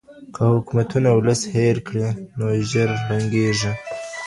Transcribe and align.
که 0.35 0.41
حکومتونه 0.53 1.09
ولس 1.13 1.41
هېر 1.55 1.77
کړي 1.87 2.07
نو 2.37 2.45
ژر 2.69 2.89
ړنګيږي. 3.07 3.71